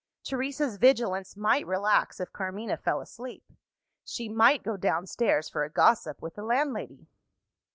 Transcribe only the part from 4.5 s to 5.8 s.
go downstairs for a